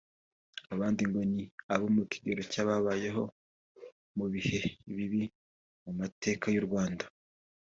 [0.73, 1.43] Abandi ngo ni
[1.73, 3.23] abo mu kigero cy’ababayeho
[4.17, 4.59] mu bihe
[4.95, 5.23] bibi
[5.83, 7.05] mu mateka y’u Rwanda